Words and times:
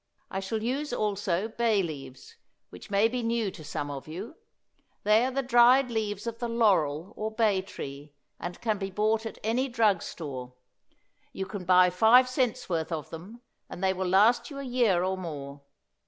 I 0.31 0.39
shall 0.39 0.63
use 0.63 0.91
also 0.91 1.47
bay 1.47 1.83
leaves, 1.83 2.35
which 2.71 2.89
may 2.89 3.07
be 3.07 3.21
new 3.21 3.51
to 3.51 3.63
some 3.63 3.91
of 3.91 4.07
you; 4.07 4.35
they 5.03 5.23
are 5.23 5.29
the 5.29 5.43
dried 5.43 5.91
leaves 5.91 6.25
of 6.25 6.39
the 6.39 6.47
laurel 6.49 7.13
or 7.15 7.29
bay 7.29 7.61
tree, 7.61 8.15
and 8.39 8.59
can 8.61 8.79
be 8.79 8.89
bought 8.89 9.27
at 9.27 9.37
any 9.43 9.69
drug 9.69 10.01
store. 10.01 10.55
You 11.33 11.45
can 11.45 11.65
buy 11.65 11.91
five 11.91 12.27
cents' 12.27 12.67
worth 12.67 12.91
of 12.91 13.11
them 13.11 13.41
and 13.69 13.83
they 13.83 13.93
will 13.93 14.07
last 14.09 14.49
you 14.49 14.57
a 14.57 14.63
year 14.63 15.03
or 15.03 15.17
more. 15.19 15.61